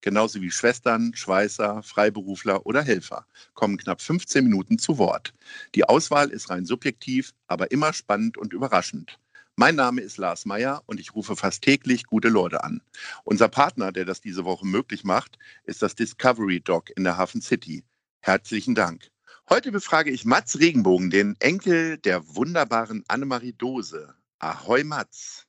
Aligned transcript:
genauso 0.00 0.40
wie 0.40 0.50
Schwestern, 0.50 1.14
Schweißer, 1.14 1.82
Freiberufler 1.82 2.66
oder 2.66 2.82
Helfer, 2.82 3.26
kommen 3.54 3.76
knapp 3.76 4.00
15 4.00 4.44
Minuten 4.44 4.78
zu 4.78 4.98
Wort. 4.98 5.34
Die 5.74 5.84
Auswahl 5.84 6.30
ist 6.30 6.50
rein 6.50 6.64
subjektiv, 6.64 7.34
aber 7.46 7.70
immer 7.70 7.92
spannend 7.92 8.38
und 8.38 8.52
überraschend. 8.52 9.18
Mein 9.56 9.74
Name 9.74 10.02
ist 10.02 10.18
Lars 10.18 10.46
Meyer 10.46 10.84
und 10.86 11.00
ich 11.00 11.16
rufe 11.16 11.34
fast 11.34 11.62
täglich 11.62 12.04
gute 12.04 12.28
Leute 12.28 12.62
an. 12.62 12.80
Unser 13.24 13.48
Partner, 13.48 13.90
der 13.90 14.04
das 14.04 14.20
diese 14.20 14.44
Woche 14.44 14.64
möglich 14.64 15.02
macht, 15.02 15.36
ist 15.64 15.82
das 15.82 15.96
Discovery 15.96 16.60
Dog 16.60 16.90
in 16.96 17.02
der 17.02 17.16
Hafen 17.16 17.42
City. 17.42 17.82
Herzlichen 18.20 18.76
Dank. 18.76 19.10
Heute 19.50 19.72
befrage 19.72 20.10
ich 20.10 20.24
Mats 20.24 20.60
Regenbogen, 20.60 21.10
den 21.10 21.34
Enkel 21.40 21.98
der 21.98 22.36
wunderbaren 22.36 23.02
Annemarie 23.08 23.54
Dose. 23.54 24.14
Ahoi 24.38 24.84
Mats. 24.84 25.46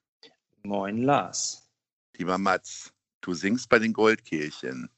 Moin 0.64 1.04
Lars. 1.04 1.70
Lieber 2.18 2.38
Mats, 2.38 2.92
du 3.22 3.34
singst 3.34 3.70
bei 3.70 3.80
den 3.80 3.94
Goldkirchen. 3.94 4.90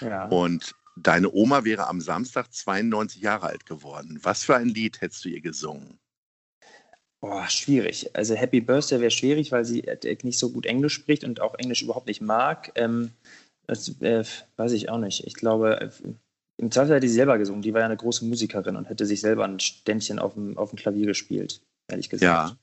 Ja. 0.00 0.26
Und 0.26 0.74
deine 0.96 1.30
Oma 1.32 1.64
wäre 1.64 1.86
am 1.86 2.00
Samstag 2.00 2.52
92 2.52 3.22
Jahre 3.22 3.46
alt 3.46 3.66
geworden. 3.66 4.18
Was 4.22 4.44
für 4.44 4.56
ein 4.56 4.68
Lied 4.68 5.00
hättest 5.00 5.24
du 5.24 5.28
ihr 5.28 5.40
gesungen? 5.40 5.98
Boah, 7.20 7.48
schwierig. 7.48 8.10
Also 8.16 8.34
Happy 8.34 8.60
Birthday 8.60 9.00
wäre 9.00 9.10
schwierig, 9.12 9.52
weil 9.52 9.64
sie 9.64 9.84
äh, 9.84 10.18
nicht 10.24 10.38
so 10.38 10.50
gut 10.50 10.66
Englisch 10.66 10.94
spricht 10.94 11.22
und 11.22 11.40
auch 11.40 11.54
Englisch 11.54 11.82
überhaupt 11.82 12.08
nicht 12.08 12.20
mag. 12.20 12.72
Ähm, 12.74 13.12
das 13.66 13.88
äh, 14.00 14.24
weiß 14.56 14.72
ich 14.72 14.88
auch 14.88 14.98
nicht. 14.98 15.24
Ich 15.24 15.34
glaube, 15.34 15.80
äh, 15.80 15.90
im 16.56 16.70
Zweifel 16.70 16.96
hätte 16.96 17.08
sie 17.08 17.14
selber 17.14 17.38
gesungen. 17.38 17.62
Die 17.62 17.72
war 17.72 17.80
ja 17.80 17.86
eine 17.86 17.96
große 17.96 18.24
Musikerin 18.24 18.76
und 18.76 18.88
hätte 18.88 19.06
sich 19.06 19.20
selber 19.20 19.44
ein 19.44 19.60
Ständchen 19.60 20.18
auf 20.18 20.34
dem, 20.34 20.58
auf 20.58 20.70
dem 20.70 20.78
Klavier 20.78 21.06
gespielt, 21.06 21.60
ehrlich 21.88 22.10
gesagt. 22.10 22.24
Ja. 22.24 22.56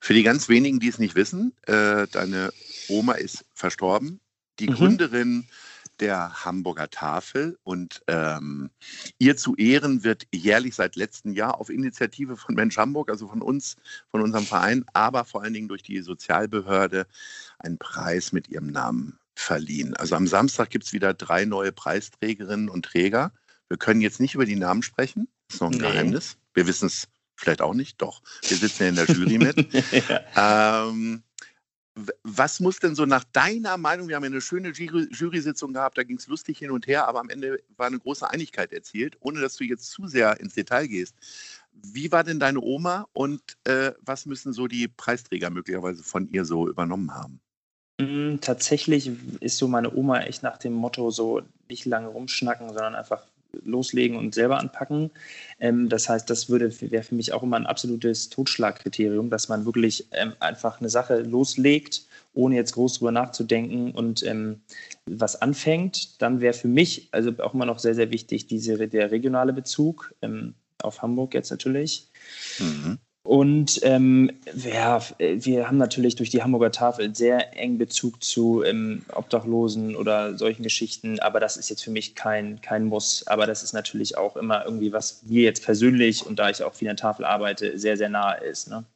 Für 0.00 0.14
die 0.14 0.22
ganz 0.22 0.48
wenigen, 0.48 0.80
die 0.80 0.88
es 0.88 0.98
nicht 0.98 1.14
wissen, 1.14 1.52
äh, 1.66 2.06
deine 2.10 2.50
Oma 2.88 3.14
ist 3.14 3.44
verstorben, 3.54 4.20
die 4.58 4.68
mhm. 4.68 4.74
Gründerin 4.74 5.48
der 6.00 6.44
Hamburger 6.44 6.90
Tafel 6.90 7.58
und 7.64 8.02
ähm, 8.06 8.70
ihr 9.18 9.36
zu 9.36 9.56
Ehren 9.56 10.04
wird 10.04 10.26
jährlich 10.32 10.74
seit 10.74 10.96
letztem 10.96 11.32
Jahr 11.32 11.60
auf 11.60 11.70
Initiative 11.70 12.36
von 12.36 12.54
Mensch 12.54 12.76
Hamburg, 12.76 13.10
also 13.10 13.26
von 13.28 13.42
uns, 13.42 13.76
von 14.10 14.22
unserem 14.22 14.46
Verein, 14.46 14.84
aber 14.92 15.24
vor 15.24 15.42
allen 15.42 15.54
Dingen 15.54 15.68
durch 15.68 15.82
die 15.82 16.00
Sozialbehörde 16.00 17.06
ein 17.58 17.78
Preis 17.78 18.32
mit 18.32 18.48
ihrem 18.48 18.68
Namen 18.68 19.18
verliehen. 19.34 19.94
Also 19.94 20.14
am 20.14 20.26
Samstag 20.26 20.70
gibt 20.70 20.84
es 20.84 20.92
wieder 20.92 21.14
drei 21.14 21.44
neue 21.44 21.72
Preisträgerinnen 21.72 22.68
und 22.68 22.84
Träger. 22.84 23.32
Wir 23.68 23.76
können 23.76 24.00
jetzt 24.00 24.20
nicht 24.20 24.34
über 24.34 24.46
die 24.46 24.56
Namen 24.56 24.82
sprechen, 24.82 25.28
das 25.48 25.56
ist 25.56 25.60
noch 25.60 25.70
ein 25.70 25.78
nee. 25.78 25.90
Geheimnis. 25.90 26.36
Wir 26.54 26.66
wissen 26.66 26.86
es 26.86 27.08
vielleicht 27.36 27.62
auch 27.62 27.74
nicht, 27.74 28.00
doch. 28.02 28.22
Wir 28.42 28.56
sitzen 28.56 28.82
ja 28.84 28.88
in 28.90 28.96
der 28.96 29.06
Jury 29.06 29.38
mit. 29.38 29.72
ja. 30.36 30.88
ähm, 30.88 31.22
was 32.22 32.60
muss 32.60 32.78
denn 32.78 32.94
so 32.94 33.06
nach 33.06 33.24
deiner 33.24 33.76
Meinung, 33.76 34.08
wir 34.08 34.16
haben 34.16 34.24
ja 34.24 34.30
eine 34.30 34.40
schöne 34.40 34.70
Jury 34.70 35.08
Jury-Sitzung 35.10 35.72
gehabt, 35.72 35.98
da 35.98 36.02
ging 36.02 36.18
es 36.18 36.26
lustig 36.26 36.58
hin 36.58 36.70
und 36.70 36.86
her, 36.86 37.08
aber 37.08 37.20
am 37.20 37.30
Ende 37.30 37.60
war 37.76 37.86
eine 37.86 37.98
große 37.98 38.28
Einigkeit 38.28 38.72
erzielt, 38.72 39.16
ohne 39.20 39.40
dass 39.40 39.56
du 39.56 39.64
jetzt 39.64 39.90
zu 39.90 40.06
sehr 40.06 40.38
ins 40.40 40.54
Detail 40.54 40.86
gehst. 40.86 41.14
Wie 41.72 42.10
war 42.10 42.24
denn 42.24 42.40
deine 42.40 42.60
Oma 42.60 43.06
und 43.12 43.40
äh, 43.64 43.92
was 44.00 44.26
müssen 44.26 44.52
so 44.52 44.66
die 44.66 44.88
Preisträger 44.88 45.50
möglicherweise 45.50 46.02
von 46.02 46.28
ihr 46.30 46.44
so 46.44 46.68
übernommen 46.68 47.14
haben? 47.14 47.40
Mm, 48.00 48.36
tatsächlich 48.40 49.10
ist 49.40 49.58
so 49.58 49.68
meine 49.68 49.94
Oma 49.94 50.20
echt 50.20 50.42
nach 50.42 50.58
dem 50.58 50.72
Motto 50.72 51.10
so 51.10 51.42
nicht 51.68 51.84
lange 51.84 52.08
rumschnacken, 52.08 52.68
sondern 52.68 52.94
einfach 52.94 53.26
loslegen 53.64 54.16
und 54.16 54.34
selber 54.34 54.58
anpacken. 54.58 55.10
Ähm, 55.58 55.88
das 55.88 56.08
heißt, 56.08 56.28
das 56.28 56.50
wäre 56.50 56.70
für 56.70 57.14
mich 57.14 57.32
auch 57.32 57.42
immer 57.42 57.56
ein 57.56 57.66
absolutes 57.66 58.28
Totschlagkriterium, 58.28 59.30
dass 59.30 59.48
man 59.48 59.64
wirklich 59.64 60.06
ähm, 60.12 60.32
einfach 60.40 60.80
eine 60.80 60.90
Sache 60.90 61.20
loslegt, 61.20 62.06
ohne 62.34 62.56
jetzt 62.56 62.72
groß 62.72 62.98
drüber 62.98 63.12
nachzudenken 63.12 63.92
und 63.92 64.22
ähm, 64.24 64.60
was 65.06 65.40
anfängt. 65.40 66.20
Dann 66.22 66.40
wäre 66.40 66.54
für 66.54 66.68
mich 66.68 67.08
also 67.12 67.32
auch 67.38 67.54
immer 67.54 67.66
noch 67.66 67.78
sehr, 67.78 67.94
sehr 67.94 68.10
wichtig 68.10 68.46
diese, 68.46 68.88
der 68.88 69.10
regionale 69.10 69.52
Bezug 69.52 70.14
ähm, 70.22 70.54
auf 70.82 71.02
Hamburg 71.02 71.34
jetzt 71.34 71.50
natürlich. 71.50 72.08
Mhm. 72.58 72.98
Und 73.28 73.80
ähm, 73.82 74.30
ja, 74.54 75.02
wir 75.18 75.68
haben 75.68 75.76
natürlich 75.76 76.16
durch 76.16 76.30
die 76.30 76.42
Hamburger 76.42 76.72
Tafel 76.72 77.14
sehr 77.14 77.54
engen 77.58 77.76
Bezug 77.76 78.24
zu 78.24 78.62
ähm, 78.64 79.02
Obdachlosen 79.12 79.96
oder 79.96 80.38
solchen 80.38 80.62
Geschichten, 80.62 81.20
aber 81.20 81.38
das 81.38 81.58
ist 81.58 81.68
jetzt 81.68 81.84
für 81.84 81.90
mich 81.90 82.14
kein, 82.14 82.62
kein 82.62 82.86
Muss. 82.86 83.26
Aber 83.26 83.46
das 83.46 83.62
ist 83.62 83.74
natürlich 83.74 84.16
auch 84.16 84.38
immer 84.38 84.64
irgendwie, 84.64 84.94
was 84.94 85.24
mir 85.24 85.42
jetzt 85.42 85.62
persönlich 85.62 86.24
und 86.24 86.38
da 86.38 86.48
ich 86.48 86.62
auch 86.62 86.72
viel 86.72 86.88
an 86.88 86.96
der 86.96 87.02
Tafel 87.02 87.26
arbeite, 87.26 87.78
sehr, 87.78 87.98
sehr 87.98 88.08
nahe 88.08 88.42
ist. 88.42 88.70
Ne? 88.70 88.86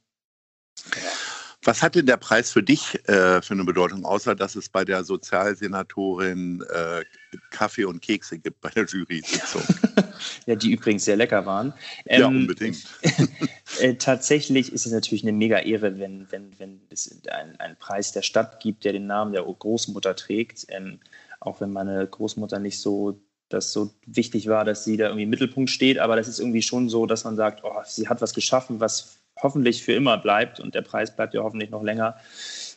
Was 1.65 1.81
hat 1.81 1.95
denn 1.95 2.07
der 2.07 2.17
Preis 2.17 2.51
für 2.51 2.63
dich 2.63 2.95
äh, 3.09 3.41
für 3.41 3.55
eine 3.55 3.65
Bedeutung, 3.65 4.05
außer 4.05 4.35
dass 4.35 4.57
es 4.57 4.69
bei 4.69 4.85
der 4.85 5.05
Sozialsenatorin 5.05 6.63
äh, 6.63 7.03
Kaffee 7.51 7.85
und 7.85 8.03
Kekse 8.03 8.39
gibt 8.39 8.61
bei 8.61 8.71
der 8.71 8.85
Jury-Sitzung? 8.85 9.63
ja, 10.47 10.57
die 10.57 10.73
übrigens 10.73 11.05
sehr 11.05 11.17
lecker 11.17 11.47
waren. 11.47 11.73
Ähm, 12.07 12.21
ja, 12.21 12.27
unbedingt. 12.27 12.85
äh, 13.81 13.95
tatsächlich 13.95 14.73
ist 14.73 14.87
es 14.87 14.93
natürlich 14.93 15.23
eine 15.23 15.33
mega 15.33 15.59
Ehre, 15.59 16.01
wenn, 16.01 16.27
wenn, 16.31 16.59
wenn 16.59 16.81
es 16.91 17.17
einen 17.29 17.77
Preis 17.79 18.11
der 18.11 18.23
Stadt 18.23 18.61
gibt, 18.61 18.85
der 18.85 18.93
den 18.93 19.07
Namen 19.07 19.33
der 19.33 19.43
Großmutter 19.43 20.17
trägt. 20.17 20.67
Ähm, 20.69 20.99
auch 21.39 21.61
wenn 21.61 21.73
meine 21.73 22.05
Großmutter 22.07 22.59
nicht 22.59 22.81
so 22.81 23.21
das 23.49 23.73
so 23.73 23.93
wichtig 24.07 24.49
war, 24.49 24.65
dass 24.65 24.85
sie 24.85 24.97
da 24.97 25.07
irgendwie 25.07 25.25
im 25.25 25.31
Mittelpunkt 25.31 25.71
steht, 25.71 25.99
aber 25.99 26.17
das 26.17 26.27
ist 26.27 26.39
irgendwie 26.39 26.63
schon 26.63 26.89
so, 26.89 27.07
dass 27.07 27.25
man 27.25 27.37
sagt, 27.37 27.63
oh, 27.65 27.83
sie 27.85 28.09
hat 28.09 28.23
was 28.23 28.33
geschaffen, 28.33 28.81
was 28.81 29.19
hoffentlich 29.41 29.83
für 29.83 29.93
immer 29.93 30.19
bleibt 30.19 30.61
und 30.61 30.75
der 30.75 30.83
Preis 30.83 31.15
bleibt 31.15 31.35
ja 31.35 31.43
hoffentlich 31.43 31.71
noch 31.71 31.83
länger, 31.83 32.17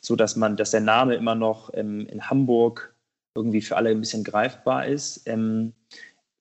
so 0.01 0.16
dass 0.16 0.35
man, 0.35 0.57
dass 0.57 0.71
der 0.71 0.81
Name 0.81 1.16
immer 1.16 1.35
noch 1.35 1.71
ähm, 1.73 2.07
in 2.07 2.29
Hamburg 2.29 2.95
irgendwie 3.35 3.61
für 3.61 3.75
alle 3.75 3.89
ein 3.89 3.99
bisschen 3.99 4.23
greifbar 4.23 4.85
ist. 4.88 5.27
Ähm, 5.27 5.73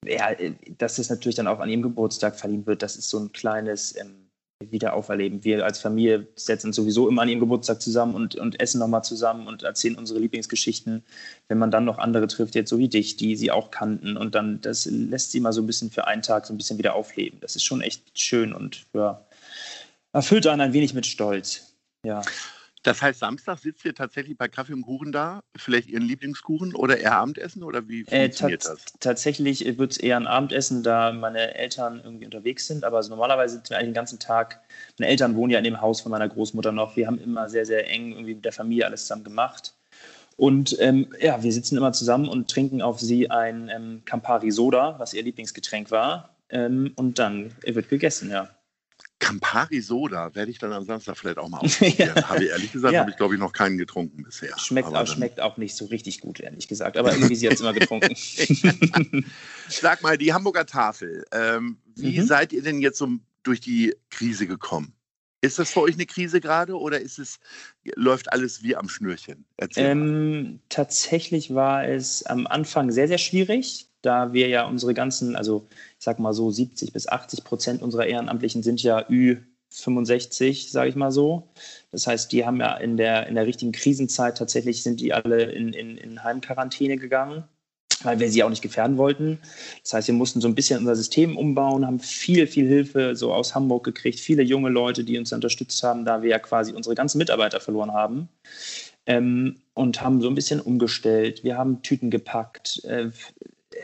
ja, 0.07 0.31
dass 0.79 0.99
es 0.99 1.11
natürlich 1.11 1.37
dann 1.37 1.47
auch 1.47 1.61
an 1.61 1.69
ihrem 1.69 1.83
Geburtstag 1.83 2.37
verliehen 2.37 2.67
wird, 2.67 2.83
das 2.83 2.97
ist 2.97 3.09
so 3.09 3.19
ein 3.19 3.33
kleines 3.33 3.99
ähm, 3.99 4.25
Wiederauferleben. 4.71 5.45
Wir 5.45 5.65
als 5.65 5.79
Familie 5.81 6.27
setzen 6.37 6.69
uns 6.69 6.77
sowieso 6.77 7.09
immer 7.09 7.23
an 7.23 7.29
ihrem 7.29 7.41
Geburtstag 7.41 7.83
zusammen 7.83 8.15
und, 8.15 8.37
und 8.37 8.61
essen 8.61 8.79
nochmal 8.79 9.05
zusammen 9.05 9.47
und 9.47 9.63
erzählen 9.63 9.97
unsere 9.97 10.21
Lieblingsgeschichten. 10.21 11.03
Wenn 11.49 11.59
man 11.59 11.71
dann 11.71 11.85
noch 11.85 11.99
andere 11.99 12.27
trifft, 12.29 12.55
jetzt 12.55 12.71
so 12.71 12.79
wie 12.79 12.89
dich, 12.89 13.17
die 13.17 13.37
sie 13.37 13.51
auch 13.51 13.71
kannten 13.71 14.17
und 14.17 14.35
dann, 14.35 14.61
das 14.61 14.87
lässt 14.87 15.33
sie 15.33 15.41
mal 15.41 15.53
so 15.53 15.63
ein 15.63 15.67
bisschen 15.67 15.91
für 15.91 16.07
einen 16.07 16.23
Tag 16.23 16.47
so 16.47 16.55
ein 16.55 16.57
bisschen 16.57 16.79
wieder 16.79 16.95
aufleben. 16.95 17.41
Das 17.41 17.57
ist 17.57 17.65
schon 17.65 17.81
echt 17.81 18.19
schön 18.19 18.53
und 18.53 18.85
ja, 18.95 19.24
erfüllt 20.15 20.47
einen 20.47 20.63
ein 20.63 20.73
wenig 20.73 20.95
mit 20.95 21.05
Stolz. 21.05 21.75
Ja. 22.05 22.23
Das 22.85 23.01
heißt, 23.01 23.19
Samstag 23.19 23.59
sitzt 23.59 23.85
ihr 23.87 23.95
tatsächlich 23.95 24.37
bei 24.37 24.47
Kaffee 24.47 24.75
und 24.75 24.83
Kuchen 24.83 25.11
da? 25.11 25.43
Vielleicht 25.57 25.89
Ihren 25.89 26.03
Lieblingskuchen 26.03 26.75
oder 26.75 26.99
eher 26.99 27.17
Abendessen 27.17 27.63
oder 27.63 27.89
wie 27.89 28.03
äh, 28.03 28.25
funktioniert 28.25 28.65
äh, 28.67 28.69
das? 28.69 28.85
Tatsächlich 29.01 29.79
wird 29.79 29.93
es 29.93 29.97
eher 29.97 30.19
ein 30.19 30.27
Abendessen, 30.27 30.83
da 30.83 31.11
meine 31.13 31.55
Eltern 31.55 32.03
irgendwie 32.05 32.27
unterwegs 32.27 32.67
sind. 32.67 32.85
Aber 32.85 32.99
also 32.99 33.09
normalerweise 33.09 33.55
sind 33.55 33.71
wir 33.71 33.79
eigentlich 33.79 33.89
den 33.89 33.95
ganzen 33.95 34.19
Tag. 34.19 34.61
Meine 34.99 35.11
Eltern 35.11 35.35
wohnen 35.35 35.51
ja 35.51 35.59
in 35.59 35.65
dem 35.65 35.81
Haus 35.81 36.03
von 36.03 36.13
meiner 36.13 36.29
Großmutter 36.29 36.73
noch. 36.73 36.95
Wir 36.95 37.07
haben 37.07 37.19
immer 37.19 37.49
sehr, 37.49 37.65
sehr 37.65 37.89
eng 37.89 38.13
irgendwie 38.13 38.35
mit 38.35 38.45
der 38.45 38.53
Familie 38.53 38.85
alles 38.85 39.03
zusammen 39.03 39.25
gemacht. 39.25 39.75
Und 40.37 40.77
ähm, 40.79 41.15
ja, 41.21 41.43
wir 41.43 41.53
sitzen 41.53 41.79
immer 41.79 41.95
zusammen 41.95 42.29
und 42.29 42.51
trinken 42.51 42.83
auf 42.83 43.01
sie 43.01 43.31
ein 43.31 43.71
ähm, 43.75 44.03
Campari 44.05 44.51
Soda, 44.51 44.97
was 44.99 45.15
ihr 45.15 45.23
Lieblingsgetränk 45.23 45.91
war. 45.91 46.37
Ähm, 46.51 46.93
und 46.97 47.19
dann 47.19 47.55
wird 47.65 47.89
gegessen, 47.89 48.31
ja. 48.31 48.51
Campari 49.25 49.81
Soda 49.81 50.35
werde 50.35 50.51
ich 50.51 50.59
dann 50.59 50.73
am 50.73 50.85
Samstag 50.85 51.17
vielleicht 51.17 51.39
auch 51.39 51.49
mal 51.49 51.59
ausprobieren. 51.63 52.13
ja. 52.15 52.29
Habe 52.29 52.45
ich 52.45 52.51
ehrlich 52.51 52.73
gesagt, 52.73 52.93
ja. 52.93 53.01
habe 53.01 53.11
ich 53.11 53.17
glaube 53.17 53.35
ich 53.35 53.41
noch 53.41 53.53
keinen 53.53 53.79
getrunken 53.79 54.23
bisher. 54.23 54.57
Schmeckt 54.59 54.89
auch, 54.89 55.07
schmeckt 55.07 55.41
auch 55.41 55.57
nicht 55.57 55.75
so 55.75 55.87
richtig 55.87 56.21
gut, 56.21 56.41
ehrlich 56.41 56.69
gesagt. 56.69 56.97
Aber 56.97 57.13
irgendwie 57.13 57.35
sie 57.35 57.47
hat 57.47 57.55
es 57.55 57.61
immer 57.61 57.73
getrunken. 57.73 58.15
Sag 59.69 60.03
mal, 60.03 60.19
die 60.19 60.33
Hamburger 60.33 60.67
Tafel. 60.67 61.25
Ähm, 61.33 61.79
wie 61.97 62.21
mhm. 62.21 62.27
seid 62.27 62.53
ihr 62.53 62.63
denn 62.63 62.81
jetzt 62.81 62.99
so 62.99 63.09
durch 63.43 63.61
die 63.61 63.95
Krise 64.11 64.47
gekommen? 64.47 64.93
Ist 65.41 65.59
das 65.59 65.73
für 65.73 65.81
euch 65.81 65.95
eine 65.95 66.07
Krise 66.07 66.41
gerade 66.41 66.79
oder 66.79 67.01
ist 67.01 67.19
es, 67.19 67.39
läuft 67.97 68.33
alles 68.33 68.63
wie 68.63 68.77
am 68.77 68.89
Schnürchen? 68.89 69.45
Ähm, 69.77 70.61
tatsächlich 70.71 71.55
war 71.55 71.87
es 71.87 72.25
am 72.25 72.47
Anfang 72.47 72.91
sehr, 72.91 73.09
sehr 73.09 73.19
schwierig 73.19 73.91
da 74.05 74.33
wir 74.33 74.49
ja 74.49 74.67
unsere 74.67 74.95
ganzen, 74.95 75.37
also 75.37 75.67
ich 75.99 76.05
sag 76.05 76.19
mal 76.19 76.35
so 76.35 76.51
70 76.51 76.93
bis 76.93 77.09
80 77.09 77.45
Prozent 77.45 77.83
unserer 77.83 78.07
Ehrenamtlichen 78.07 78.63
sind 78.63 78.83
ja 78.83 79.07
Ü65, 79.09 80.71
sage 80.71 80.91
ich 80.91 80.97
mal 80.97 81.11
so. 81.11 81.49
Das 81.91 82.07
heißt, 82.07 82.31
die 82.33 82.45
haben 82.45 82.61
ja 82.61 82.77
in 82.77 82.97
der, 82.97 83.27
in 83.27 83.35
der 83.35 83.47
richtigen 83.47 83.73
Krisenzeit 83.73 84.37
tatsächlich 84.39 84.83
sind 84.83 85.01
die 85.01 85.13
alle 85.13 85.45
in, 85.45 85.73
in, 85.73 85.97
in 85.97 86.23
Heimquarantäne 86.23 86.97
gegangen. 86.97 87.45
weil 88.03 88.21
wir 88.21 88.31
sie 88.31 88.43
auch 88.43 88.51
nicht 88.51 88.63
gefährden 88.63 88.99
wollten. 88.99 89.39
Das 89.83 89.95
heißt, 89.95 90.09
wir 90.09 90.15
mussten 90.15 90.41
so 90.41 90.49
ein 90.49 90.55
bisschen 90.55 90.81
unser 90.81 90.97
System 90.97 91.37
umbauen, 91.39 91.87
haben 91.87 92.01
viel, 92.01 92.47
viel 92.47 92.67
Hilfe 92.67 93.17
so 93.17 93.33
aus 93.33 93.55
Hamburg 93.55 93.85
gekriegt, 93.85 94.21
viele 94.21 94.43
junge 94.43 94.69
Leute, 94.69 95.05
die 95.05 95.17
uns 95.19 95.33
unterstützt 95.33 95.83
haben, 95.83 96.05
da 96.05 96.21
wir 96.23 96.31
ja 96.31 96.39
quasi 96.39 96.73
unsere 96.73 96.95
ganzen 96.95 97.19
Mitarbeiter 97.19 97.61
verloren 97.61 97.93
haben. 97.93 98.29
Ähm, 99.07 99.57
und 99.75 100.01
haben 100.01 100.23
so 100.23 100.29
ein 100.29 100.35
bisschen 100.35 100.61
umgestellt. 100.61 101.45
Wir 101.45 101.59
haben 101.59 101.83
Tüten 101.83 102.11
gepackt. 102.11 102.85
Äh, 102.85 103.11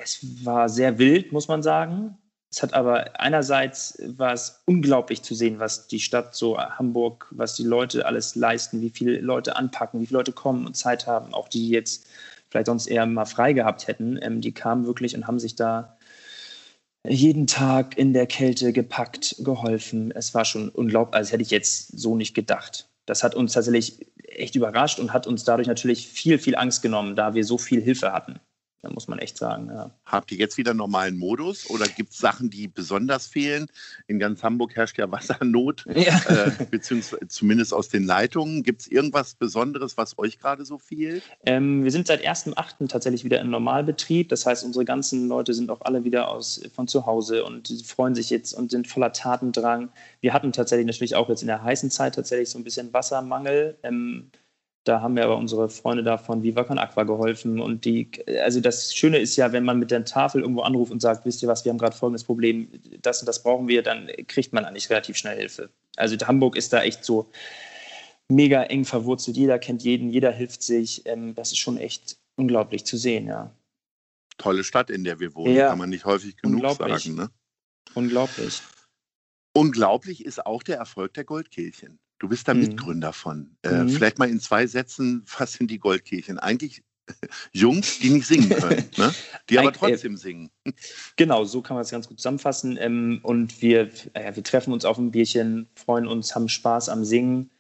es 0.03 0.45
war 0.45 0.69
sehr 0.69 0.99
wild, 0.99 1.33
muss 1.33 1.49
man 1.49 1.63
sagen. 1.63 2.17
Es 2.53 2.63
hat 2.63 2.75
aber 2.75 3.21
einerseits 3.21 3.97
war 4.17 4.33
es 4.33 4.63
unglaublich 4.67 5.23
zu 5.23 5.35
sehen, 5.35 5.61
was 5.61 5.87
die 5.87 6.01
Stadt 6.01 6.35
so 6.35 6.59
Hamburg, 6.59 7.29
was 7.31 7.55
die 7.55 7.63
Leute 7.63 8.07
alles 8.07 8.35
leisten, 8.35 8.81
wie 8.81 8.91
viele 8.91 9.21
Leute 9.21 9.55
anpacken, 9.55 10.01
wie 10.01 10.07
viele 10.07 10.19
Leute 10.19 10.33
kommen 10.33 10.67
und 10.67 10.77
Zeit 10.77 11.07
haben, 11.07 11.33
auch 11.33 11.49
die 11.49 11.69
jetzt 11.69 12.09
vielleicht 12.51 12.67
sonst 12.67 12.89
eher 12.89 13.07
mal 13.07 13.25
frei 13.25 13.53
gehabt 13.53 13.87
hätten, 13.87 14.19
ähm, 14.21 14.41
die 14.41 14.53
kamen 14.53 14.85
wirklich 14.85 15.15
und 15.15 15.29
haben 15.29 15.39
sich 15.39 15.55
da 15.55 15.97
jeden 17.09 17.47
Tag 17.47 17.97
in 17.97 18.13
der 18.13 18.27
Kälte 18.27 18.73
gepackt, 18.73 19.37
geholfen. 19.39 20.11
Es 20.11 20.35
war 20.35 20.45
schon 20.45 20.69
unglaublich, 20.71 21.15
als 21.15 21.33
hätte 21.33 21.43
ich 21.43 21.51
jetzt 21.51 21.99
so 21.99 22.17
nicht 22.17 22.35
gedacht. 22.35 22.89
Das 23.07 23.23
hat 23.23 23.35
uns 23.35 23.53
tatsächlich 23.53 24.07
echt 24.25 24.57
überrascht 24.57 24.99
und 24.99 25.13
hat 25.13 25.27
uns 25.27 25.45
dadurch 25.45 25.69
natürlich 25.69 26.09
viel, 26.09 26.39
viel 26.39 26.57
Angst 26.57 26.83
genommen, 26.83 27.17
da 27.17 27.35
wir 27.35 27.45
so 27.45 27.59
viel 27.59 27.81
Hilfe 27.81 28.13
hatten. 28.13 28.41
Da 28.83 28.89
muss 28.91 29.09
man 29.09 29.19
echt 29.19 29.37
sagen. 29.37 29.69
Ja. 29.69 29.91
Habt 30.07 30.33
ihr 30.33 30.39
jetzt 30.39 30.57
wieder 30.57 30.73
normalen 30.73 31.19
Modus 31.19 31.69
oder 31.69 31.87
gibt 31.87 32.13
es 32.13 32.19
Sachen, 32.19 32.49
die 32.49 32.67
besonders 32.67 33.27
fehlen? 33.27 33.67
In 34.07 34.19
ganz 34.19 34.43
Hamburg 34.43 34.75
herrscht 34.75 34.97
ja 34.99 35.11
Wassernot, 35.11 35.85
ja. 35.95 36.19
Äh, 36.29 36.65
beziehungsweise 36.71 37.29
zumindest 37.29 37.75
aus 37.75 37.91
den 37.91 38.05
Leitungen. 38.05 38.63
Gibt 38.63 38.83
es 38.83 38.89
irgendwas 38.89 39.35
Besonderes, 39.35 39.99
was 39.99 40.19
euch 40.19 40.39
gerade 40.39 40.65
so 40.65 40.79
fehlt? 40.79 41.23
Ähm, 41.45 41.85
wir 41.85 41.91
sind 41.91 42.07
seit 42.07 42.27
1.8. 42.27 42.89
tatsächlich 42.89 43.23
wieder 43.25 43.41
im 43.41 43.51
Normalbetrieb. 43.51 44.31
Das 44.31 44.47
heißt, 44.47 44.65
unsere 44.65 44.87
ganzen 44.87 45.29
Leute 45.29 45.53
sind 45.53 45.71
auch 45.71 45.83
alle 45.83 46.05
wieder 46.05 46.29
aus, 46.29 46.63
von 46.75 46.89
zu 46.89 47.05
Hause 47.05 47.45
und 47.45 47.69
freuen 47.85 48.15
sich 48.15 48.31
jetzt 48.31 48.55
und 48.55 48.71
sind 48.71 48.89
voller 48.89 49.13
Tatendrang. 49.13 49.91
Wir 50.23 50.33
hatten 50.33 50.53
tatsächlich 50.53 50.87
natürlich 50.87 51.17
auch 51.17 51.29
jetzt 51.29 51.43
in 51.43 51.49
der 51.49 51.63
heißen 51.63 51.91
Zeit 51.91 52.15
tatsächlich 52.15 52.49
so 52.49 52.59
ein 52.59 52.65
bisschen 52.65 52.95
Wassermangel. 52.95 53.77
Ähm, 53.83 54.31
da 54.85 55.03
haben 55.03 55.15
mir 55.15 55.25
aber 55.25 55.37
unsere 55.37 55.69
Freunde 55.69 56.03
da 56.03 56.17
von 56.17 56.43
Viva 56.43 56.65
Con 56.65 56.79
Aqua 56.79 57.03
geholfen. 57.05 57.61
Und 57.61 57.85
die, 57.85 58.11
also 58.43 58.61
das 58.61 58.95
Schöne 58.95 59.19
ist 59.19 59.37
ja, 59.37 59.53
wenn 59.53 59.65
man 59.65 59.79
mit 59.79 59.91
der 59.91 60.05
Tafel 60.05 60.41
irgendwo 60.41 60.63
anruft 60.63 60.91
und 60.91 61.01
sagt, 61.01 61.27
wisst 61.27 61.43
ihr 61.43 61.49
was, 61.49 61.65
wir 61.65 61.71
haben 61.71 61.79
gerade 61.79 61.97
folgendes 61.97 62.25
Problem, 62.25 62.69
das 63.03 63.21
und 63.21 63.27
das 63.27 63.43
brauchen 63.43 63.69
wir, 63.69 63.83
dann 63.83 64.09
kriegt 64.27 64.53
man 64.53 64.65
eigentlich 64.65 64.89
relativ 64.89 65.17
schnell 65.17 65.37
Hilfe. 65.37 65.69
Also 65.97 66.17
Hamburg 66.27 66.57
ist 66.57 66.73
da 66.73 66.83
echt 66.83 67.05
so 67.05 67.31
mega 68.29 68.63
eng 68.65 68.85
verwurzelt. 68.85 69.37
Jeder 69.37 69.59
kennt 69.59 69.83
jeden, 69.83 70.09
jeder 70.09 70.33
hilft 70.33 70.63
sich. 70.63 71.03
Ähm, 71.05 71.35
das 71.35 71.53
ist 71.53 71.59
schon 71.59 71.77
echt 71.77 72.17
unglaublich 72.37 72.85
zu 72.87 72.97
sehen, 72.97 73.27
ja. 73.27 73.55
Tolle 74.39 74.65
Stadt, 74.65 74.89
in 74.89 75.05
der 75.05 75.21
wir 75.21 75.35
wohnen, 75.35 75.55
ja. 75.55 75.69
kann 75.69 75.79
man 75.79 75.91
nicht 75.91 76.07
häufig 76.07 76.37
genug 76.39 76.71
sagen. 76.73 77.15
Ne? 77.15 77.29
Unglaublich. 77.95 78.63
Unglaublich 79.53 80.25
ist 80.25 80.47
auch 80.47 80.63
der 80.63 80.79
Erfolg 80.79 81.13
der 81.13 81.25
Goldkehlchen. 81.25 81.99
Du 82.21 82.29
bist 82.29 82.47
da 82.47 82.55
mhm. 82.55 82.61
Mitgründer 82.61 83.13
von. 83.13 83.57
Äh, 83.63 83.83
mhm. 83.83 83.89
Vielleicht 83.89 84.19
mal 84.19 84.29
in 84.29 84.39
zwei 84.41 84.67
Sätzen, 84.67 85.25
was 85.39 85.55
sind 85.55 85.71
die 85.71 85.79
Goldkehlchen? 85.79 86.39
Eigentlich 86.39 86.83
Jungs, 87.53 87.99
die 87.99 88.11
nicht 88.11 88.27
singen 88.27 88.51
können, 88.51 88.89
ne? 88.97 89.13
die 89.49 89.59
aber 89.59 89.71
äh, 89.71 89.73
trotzdem 89.73 90.17
singen. 90.17 90.51
Genau, 91.17 91.45
so 91.45 91.63
kann 91.63 91.75
man 91.75 91.83
es 91.83 91.91
ganz 91.91 92.07
gut 92.07 92.19
zusammenfassen. 92.19 92.79
Ähm, 92.79 93.21
und 93.23 93.61
wir, 93.63 93.91
äh, 94.13 94.35
wir 94.35 94.45
treffen 94.45 94.73
uns 94.73 94.85
auf 94.85 94.99
ein 94.99 95.11
Bierchen, 95.11 95.67
freuen 95.75 96.07
uns, 96.07 96.35
haben 96.35 96.49
Spaß 96.49 96.91
am 96.91 97.05
Singen, 97.05 97.51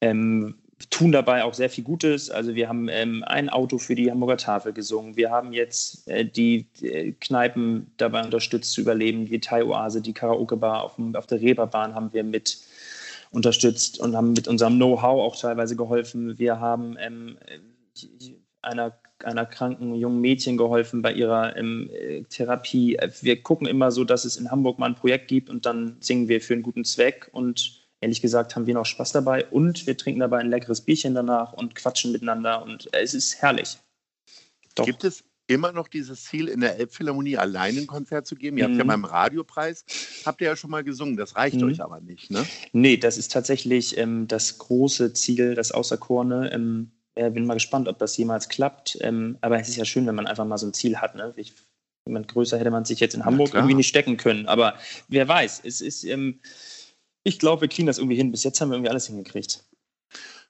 ähm, 0.00 0.56
tun 0.90 1.12
dabei 1.12 1.44
auch 1.44 1.54
sehr 1.54 1.70
viel 1.70 1.84
Gutes. 1.84 2.28
Also 2.28 2.54
wir 2.54 2.68
haben 2.68 2.88
ähm, 2.88 3.24
ein 3.24 3.48
Auto 3.48 3.78
für 3.78 3.94
die 3.94 4.10
Hamburger 4.10 4.36
Tafel 4.36 4.72
gesungen. 4.72 5.16
Wir 5.16 5.30
haben 5.30 5.52
jetzt 5.52 6.08
äh, 6.08 6.24
die 6.24 6.66
äh, 6.82 7.12
Kneipen 7.12 7.90
dabei 7.96 8.24
unterstützt 8.24 8.72
zu 8.72 8.80
überleben. 8.80 9.26
Die 9.26 9.40
Thai-Oase, 9.40 10.02
die 10.02 10.12
Karaoke-Bar 10.12 10.82
auf, 10.82 10.98
auf 11.14 11.26
der 11.26 11.40
Reeperbahn 11.40 11.94
haben 11.94 12.12
wir 12.12 12.24
mit 12.24 12.58
unterstützt 13.30 14.00
und 14.00 14.16
haben 14.16 14.32
mit 14.32 14.48
unserem 14.48 14.76
Know-how 14.76 15.22
auch 15.22 15.36
teilweise 15.36 15.76
geholfen. 15.76 16.38
Wir 16.38 16.60
haben 16.60 16.96
ähm, 16.98 17.38
einer, 18.62 18.98
einer 19.22 19.46
kranken 19.46 19.94
jungen 19.94 20.20
Mädchen 20.20 20.56
geholfen 20.56 21.02
bei 21.02 21.12
ihrer 21.12 21.56
ähm, 21.56 21.90
Therapie. 22.28 22.98
Wir 23.20 23.42
gucken 23.42 23.66
immer 23.66 23.90
so, 23.90 24.04
dass 24.04 24.24
es 24.24 24.36
in 24.36 24.50
Hamburg 24.50 24.78
mal 24.78 24.86
ein 24.86 24.94
Projekt 24.94 25.28
gibt 25.28 25.50
und 25.50 25.66
dann 25.66 25.96
singen 26.00 26.28
wir 26.28 26.40
für 26.40 26.54
einen 26.54 26.62
guten 26.62 26.84
Zweck 26.84 27.28
und 27.32 27.86
ehrlich 28.00 28.22
gesagt 28.22 28.54
haben 28.54 28.66
wir 28.66 28.74
noch 28.74 28.86
Spaß 28.86 29.12
dabei 29.12 29.46
und 29.46 29.86
wir 29.86 29.96
trinken 29.96 30.20
dabei 30.20 30.38
ein 30.38 30.50
leckeres 30.50 30.80
Bierchen 30.80 31.14
danach 31.14 31.52
und 31.52 31.74
quatschen 31.74 32.12
miteinander 32.12 32.62
und 32.62 32.88
es 32.92 33.14
ist 33.14 33.42
herrlich. 33.42 33.78
Doch. 34.74 34.84
Gibt 34.84 35.04
es 35.04 35.24
immer 35.48 35.72
noch 35.72 35.88
dieses 35.88 36.24
Ziel, 36.24 36.46
in 36.46 36.60
der 36.60 36.78
Elbphilharmonie 36.78 37.36
allein 37.36 37.76
ein 37.76 37.86
Konzert 37.86 38.26
zu 38.26 38.36
geben? 38.36 38.58
Ihr 38.58 38.68
mhm. 38.68 38.72
habt 38.72 38.78
ja 38.78 38.84
mhm. 38.84 38.88
beim 38.88 39.04
Radiopreis, 39.04 39.84
habt 40.24 40.40
ihr 40.40 40.46
ja 40.46 40.56
schon 40.56 40.70
mal 40.70 40.84
gesungen, 40.84 41.16
das 41.16 41.34
reicht 41.34 41.56
mhm. 41.56 41.64
euch 41.64 41.82
aber 41.82 42.00
nicht, 42.00 42.30
ne? 42.30 42.46
Nee, 42.72 42.96
das 42.96 43.18
ist 43.18 43.32
tatsächlich 43.32 43.98
ähm, 43.98 44.28
das 44.28 44.58
große 44.58 45.14
Ziel, 45.14 45.54
das 45.54 45.72
Außerkorne. 45.72 46.52
Ähm, 46.52 46.92
äh, 47.18 47.30
bin 47.30 47.46
mal 47.46 47.54
gespannt, 47.54 47.88
ob 47.88 47.98
das 47.98 48.16
jemals 48.16 48.48
klappt. 48.48 48.96
Ähm, 49.00 49.38
aber 49.40 49.60
es 49.60 49.68
ist 49.68 49.76
ja 49.76 49.84
schön, 49.84 50.06
wenn 50.06 50.14
man 50.14 50.28
einfach 50.28 50.44
mal 50.44 50.58
so 50.58 50.66
ein 50.66 50.74
Ziel 50.74 50.98
hat. 50.98 51.16
Ne? 51.16 51.32
Ich, 51.36 51.52
jemand 52.06 52.28
größer 52.28 52.58
hätte 52.58 52.70
man 52.70 52.84
sich 52.84 53.00
jetzt 53.00 53.14
in 53.14 53.24
Hamburg 53.24 53.54
irgendwie 53.54 53.74
nicht 53.74 53.88
stecken 53.88 54.16
können. 54.16 54.46
Aber 54.46 54.74
wer 55.08 55.26
weiß, 55.26 55.62
es 55.64 55.80
ist, 55.80 56.04
ähm, 56.04 56.40
ich 57.24 57.38
glaube, 57.38 57.62
wir 57.62 57.68
kriegen 57.68 57.86
das 57.86 57.98
irgendwie 57.98 58.16
hin. 58.16 58.30
Bis 58.30 58.44
jetzt 58.44 58.60
haben 58.60 58.70
wir 58.70 58.76
irgendwie 58.76 58.90
alles 58.90 59.08
hingekriegt. 59.08 59.64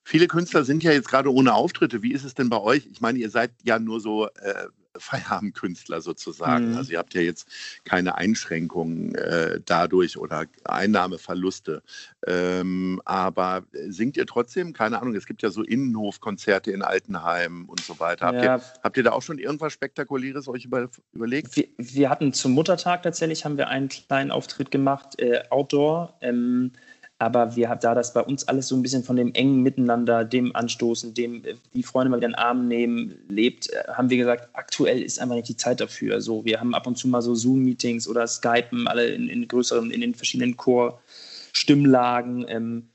Viele 0.05 0.27
Künstler 0.27 0.65
sind 0.65 0.83
ja 0.83 0.93
jetzt 0.93 1.09
gerade 1.09 1.33
ohne 1.33 1.55
Auftritte. 1.55 2.03
Wie 2.03 2.13
ist 2.13 2.25
es 2.25 2.35
denn 2.35 2.49
bei 2.49 2.61
euch? 2.61 2.87
Ich 2.91 3.01
meine, 3.01 3.19
ihr 3.19 3.31
seid 3.31 3.51
ja 3.65 3.79
nur 3.79 4.01
so 4.01 4.27
äh, 4.27 4.67
Feierabendkünstler 5.01 6.01
sozusagen. 6.01 6.71
Mhm. 6.71 6.77
Also 6.77 6.93
ihr 6.93 6.99
habt 6.99 7.15
ja 7.15 7.21
jetzt 7.21 7.49
keine 7.85 8.17
Einschränkungen 8.17 9.15
äh, 9.15 9.61
dadurch 9.65 10.19
oder 10.19 10.47
Einnahmeverluste. 10.65 11.83
Ähm, 12.27 13.01
aber 13.05 13.65
singt 13.89 14.17
ihr 14.17 14.27
trotzdem? 14.27 14.73
Keine 14.73 15.01
Ahnung, 15.01 15.15
es 15.15 15.27
gibt 15.27 15.43
ja 15.43 15.51
so 15.51 15.63
Innenhofkonzerte 15.63 16.71
in 16.71 16.83
Altenheim 16.83 17.67
und 17.67 17.81
so 17.81 17.99
weiter. 18.01 18.27
Habt, 18.27 18.43
ja. 18.43 18.57
ihr, 18.57 18.63
habt 18.83 18.97
ihr 18.97 19.03
da 19.03 19.13
auch 19.13 19.23
schon 19.23 19.39
irgendwas 19.39 19.73
Spektakuläres 19.73 20.49
euch 20.49 20.65
über, 20.65 20.91
überlegt? 21.13 21.57
Wir, 21.57 21.69
wir, 21.77 22.11
hatten 22.11 22.33
zum 22.33 22.53
Muttertag 22.53 23.03
tatsächlich, 23.03 23.45
haben 23.45 23.57
wir 23.57 23.69
einen 23.69 23.89
kleinen 23.89 24.31
Auftritt 24.31 24.71
gemacht, 24.71 25.19
äh, 25.21 25.43
Outdoor. 25.51 26.19
Ähm, 26.21 26.73
aber 27.19 27.57
wir 27.57 27.69
haben 27.69 27.81
da 27.81 27.95
das 27.95 28.15
bei 28.15 28.21
uns 28.21 28.47
alles 28.47 28.69
so 28.69 28.77
ein 28.77 28.83
bisschen 28.83 29.03
von 29.03 29.17
dem 29.17 29.35
engen 29.35 29.63
Miteinander, 29.63 30.25
dem 30.25 30.55
Anstoßen, 30.55 31.15
dem 31.15 31.45
äh, 31.45 31.55
die 31.75 31.83
Freunde 31.83 32.11
mal 32.11 32.19
wieder 32.19 32.29
in 32.29 32.33
den 32.33 32.39
Arm 32.39 32.69
nehmen, 32.69 33.17
lebt, 33.29 33.71
äh, 33.73 33.85
haben 33.93 34.09
wir 34.09 34.17
gesagt, 34.17 34.49
aktuell 34.53 35.03
ist 35.03 35.21
einfach 35.21 35.35
nicht 35.35 35.49
die 35.49 35.57
Zeit 35.57 35.81
dafür. 35.81 36.21
So, 36.21 36.45
wir 36.45 36.61
haben 36.61 36.75
ab 36.75 36.87
und 36.87 36.97
zu 36.97 37.09
mal 37.09 37.23
so 37.23 37.35
Zoom-Meetings 37.35 38.07
oder 38.09 38.27
Skypen, 38.27 38.87
alle 38.87 39.09
in, 39.09 39.29
in 39.29 39.49
größeren, 39.49 39.91
in 39.91 40.01
den 40.01 40.15
verschiedenen 40.15 40.57
Chor-Stimmlagen. 40.57 42.47
Ähm, 42.49 42.89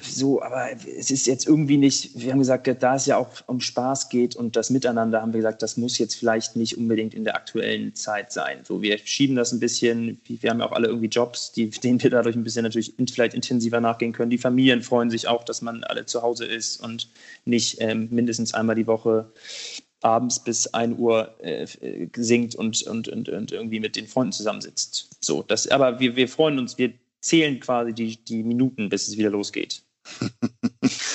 so, 0.00 0.42
aber 0.42 0.70
es 0.72 1.10
ist 1.10 1.26
jetzt 1.26 1.46
irgendwie 1.46 1.76
nicht, 1.76 2.18
wir 2.18 2.32
haben 2.32 2.38
gesagt, 2.38 2.68
da 2.82 2.96
es 2.96 3.06
ja 3.06 3.16
auch 3.16 3.28
um 3.46 3.60
Spaß 3.60 4.08
geht 4.08 4.34
und 4.34 4.56
das 4.56 4.70
Miteinander, 4.70 5.22
haben 5.22 5.32
wir 5.32 5.38
gesagt, 5.38 5.62
das 5.62 5.76
muss 5.76 5.98
jetzt 5.98 6.14
vielleicht 6.14 6.56
nicht 6.56 6.76
unbedingt 6.76 7.14
in 7.14 7.24
der 7.24 7.36
aktuellen 7.36 7.94
Zeit 7.94 8.32
sein. 8.32 8.58
So, 8.64 8.82
wir 8.82 8.98
schieben 8.98 9.36
das 9.36 9.52
ein 9.52 9.60
bisschen, 9.60 10.20
wir 10.26 10.50
haben 10.50 10.60
ja 10.60 10.66
auch 10.66 10.72
alle 10.72 10.88
irgendwie 10.88 11.08
Jobs, 11.08 11.52
die, 11.52 11.70
denen 11.70 12.02
wir 12.02 12.10
dadurch 12.10 12.34
ein 12.36 12.44
bisschen 12.44 12.64
natürlich 12.64 12.94
vielleicht 13.12 13.34
intensiver 13.34 13.80
nachgehen 13.80 14.12
können. 14.12 14.30
Die 14.30 14.38
Familien 14.38 14.82
freuen 14.82 15.10
sich 15.10 15.28
auch, 15.28 15.44
dass 15.44 15.62
man 15.62 15.84
alle 15.84 16.06
zu 16.06 16.22
Hause 16.22 16.44
ist 16.44 16.82
und 16.82 17.08
nicht 17.44 17.76
ähm, 17.80 18.08
mindestens 18.10 18.52
einmal 18.54 18.74
die 18.74 18.86
Woche 18.86 19.30
abends 20.00 20.42
bis 20.42 20.66
1 20.66 20.98
Uhr 20.98 21.34
äh, 21.40 21.66
singt 22.16 22.54
und, 22.54 22.82
und, 22.82 23.08
und, 23.08 23.28
und 23.28 23.52
irgendwie 23.52 23.80
mit 23.80 23.96
den 23.96 24.06
Freunden 24.06 24.32
zusammensitzt. 24.32 25.08
So, 25.20 25.42
das, 25.42 25.66
aber 25.68 25.98
wir, 25.98 26.14
wir 26.16 26.28
freuen 26.28 26.58
uns, 26.58 26.76
wir 26.76 26.92
zählen 27.24 27.58
quasi 27.58 27.92
die, 27.92 28.22
die 28.22 28.42
Minuten, 28.42 28.88
bis 28.88 29.08
es 29.08 29.16
wieder 29.16 29.30
losgeht. 29.30 29.82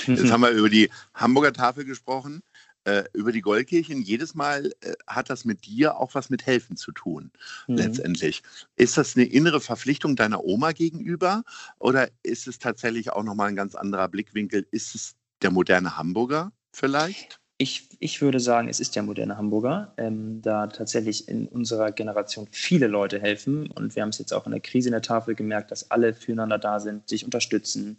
Jetzt 0.07 0.31
haben 0.31 0.41
wir 0.41 0.49
über 0.49 0.69
die 0.69 0.89
Hamburger 1.13 1.53
Tafel 1.53 1.85
gesprochen, 1.85 2.41
äh, 2.85 3.03
über 3.13 3.31
die 3.31 3.41
Goldkirchen. 3.41 4.01
Jedes 4.01 4.33
Mal 4.33 4.73
äh, 4.81 4.93
hat 5.05 5.29
das 5.29 5.45
mit 5.45 5.65
dir 5.65 5.97
auch 5.97 6.15
was 6.15 6.31
mit 6.31 6.47
Helfen 6.47 6.75
zu 6.75 6.91
tun, 6.91 7.31
mhm. 7.67 7.77
letztendlich. 7.77 8.41
Ist 8.75 8.97
das 8.97 9.15
eine 9.15 9.25
innere 9.25 9.61
Verpflichtung 9.61 10.15
deiner 10.15 10.43
Oma 10.43 10.71
gegenüber 10.71 11.43
oder 11.77 12.09
ist 12.23 12.47
es 12.47 12.57
tatsächlich 12.57 13.11
auch 13.11 13.23
nochmal 13.23 13.49
ein 13.49 13.55
ganz 13.55 13.75
anderer 13.75 14.07
Blickwinkel? 14.07 14.65
Ist 14.71 14.95
es 14.95 15.15
der 15.43 15.51
moderne 15.51 15.95
Hamburger 15.95 16.51
vielleicht? 16.73 17.38
Ich, 17.61 17.89
ich 17.99 18.21
würde 18.21 18.39
sagen, 18.39 18.69
es 18.69 18.79
ist 18.79 18.95
der 18.95 19.03
moderne 19.03 19.35
Hamburger, 19.35 19.93
ähm, 19.97 20.41
da 20.41 20.67
tatsächlich 20.67 21.27
in 21.27 21.45
unserer 21.45 21.91
Generation 21.91 22.47
viele 22.51 22.87
Leute 22.87 23.19
helfen. 23.19 23.69
Und 23.71 23.95
wir 23.95 24.01
haben 24.01 24.09
es 24.09 24.17
jetzt 24.17 24.33
auch 24.33 24.45
in 24.45 24.53
der 24.53 24.61
Krise 24.61 24.87
in 24.87 24.93
der 24.93 25.01
Tafel 25.01 25.35
gemerkt, 25.35 25.69
dass 25.71 25.91
alle 25.91 26.13
füreinander 26.13 26.57
da 26.57 26.79
sind, 26.79 27.09
sich 27.09 27.25
unterstützen. 27.25 27.97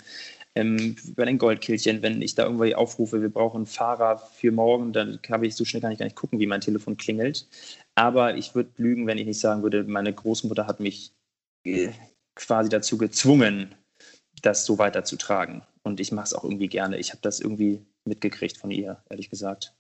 Ähm, 0.55 0.97
bei 1.15 1.27
den 1.27 1.37
Goldkirchen, 1.37 2.01
wenn 2.01 2.23
ich 2.23 2.35
da 2.35 2.45
irgendwie 2.45 2.75
aufrufe, 2.75 3.21
wir 3.21 3.29
brauchen 3.29 3.67
Fahrer 3.67 4.17
für 4.17 4.51
morgen, 4.51 4.95
dann 4.95 5.21
habe 5.29 5.47
ich 5.47 5.55
so 5.55 5.67
schnell 5.67 5.83
kann 5.83 5.93
ich 5.93 5.99
gar 5.99 6.07
nicht 6.07 6.17
gucken, 6.17 6.41
wie 6.41 6.47
mein 6.47 6.63
Telefon 6.63 6.97
klingelt. 6.97 7.47
Aber 7.95 8.37
ich 8.37 8.55
würde 8.55 8.71
lügen, 8.79 9.07
wenn 9.07 9.19
ich 9.19 9.27
nicht 9.27 9.41
sagen 9.41 9.63
würde, 9.63 9.85
meine 9.85 10.15
Großmutter 10.15 10.67
hat 10.67 10.81
mich 10.81 11.13
äh, 11.67 11.91
quasi 12.35 12.71
dazu 12.71 12.97
gezwungen, 12.97 13.75
das 14.41 14.65
so 14.65 14.79
weiterzutragen. 14.79 15.63
Und 15.83 16.01
ich 16.01 16.13
mache 16.13 16.25
es 16.25 16.35
auch 16.35 16.45
irgendwie 16.45 16.69
gerne. 16.69 16.99
Ich 16.99 17.11
habe 17.11 17.21
das 17.23 17.41
irgendwie 17.41 17.85
mitgekriegt 18.11 18.59
von 18.59 18.71
ihr, 18.71 19.03
ehrlich 19.09 19.31
gesagt. 19.31 19.75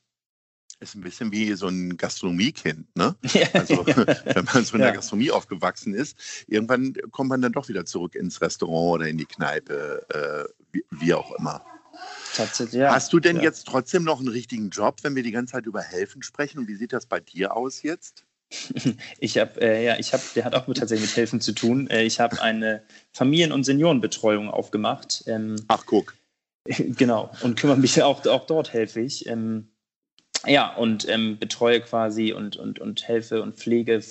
Ist 0.78 0.94
ein 0.94 1.02
bisschen 1.02 1.30
wie 1.30 1.52
so 1.52 1.66
ein 1.66 1.98
Gastronomiekind, 1.98 2.86
ne? 2.96 3.14
Also 3.52 3.84
wenn 3.86 4.44
man 4.46 4.64
so 4.64 4.76
in 4.76 4.80
der 4.80 4.92
Gastronomie 4.92 5.30
aufgewachsen 5.30 5.92
ist, 5.92 6.16
irgendwann 6.46 6.94
kommt 7.10 7.28
man 7.28 7.42
dann 7.42 7.52
doch 7.52 7.68
wieder 7.68 7.84
zurück 7.84 8.14
ins 8.14 8.40
Restaurant 8.40 8.94
oder 8.94 9.08
in 9.08 9.18
die 9.18 9.26
Kneipe, 9.26 10.06
äh, 10.08 10.64
wie, 10.72 10.84
wie, 10.90 11.12
auch 11.12 11.32
immer. 11.32 11.62
Tatsächlich, 12.34 12.80
ja. 12.80 12.94
Hast 12.94 13.12
du 13.12 13.20
denn 13.20 13.40
jetzt 13.40 13.66
trotzdem 13.66 14.04
noch 14.04 14.20
einen 14.20 14.28
richtigen 14.28 14.70
Job, 14.70 15.00
wenn 15.02 15.14
wir 15.14 15.22
die 15.22 15.32
ganze 15.32 15.52
Zeit 15.52 15.66
über 15.66 15.82
Helfen 15.82 16.22
sprechen? 16.22 16.58
Und 16.58 16.68
wie 16.68 16.76
sieht 16.76 16.94
das 16.94 17.04
bei 17.04 17.20
dir 17.20 17.54
aus 17.54 17.82
jetzt? 17.82 18.24
Ich 19.18 19.36
habe, 19.38 19.60
äh, 19.60 19.84
ja, 19.84 19.98
ich 19.98 20.12
habe, 20.14 20.22
der 20.34 20.44
hat 20.44 20.54
auch 20.54 20.66
mit, 20.66 20.78
tatsächlich 20.78 21.10
mit 21.10 21.16
Helfen 21.16 21.40
zu 21.42 21.52
tun. 21.52 21.88
Äh, 21.88 22.04
ich 22.04 22.20
habe 22.20 22.40
eine 22.40 22.82
Familien- 23.12 23.52
und 23.52 23.64
Seniorenbetreuung 23.64 24.48
aufgemacht. 24.48 25.24
Ähm, 25.26 25.56
Ach, 25.68 25.84
guck. 25.84 26.14
Genau, 26.96 27.30
und 27.42 27.58
kümmere 27.58 27.78
mich 27.78 28.02
auch, 28.02 28.24
auch 28.26 28.46
dort 28.46 28.72
helfe 28.72 29.00
ich. 29.00 29.26
Ähm, 29.26 29.68
ja, 30.46 30.74
und 30.76 31.08
ähm, 31.08 31.38
betreue 31.38 31.80
quasi 31.80 32.32
und, 32.32 32.56
und, 32.56 32.78
und 32.78 33.06
helfe 33.06 33.42
und 33.42 33.56
pflege 33.56 34.02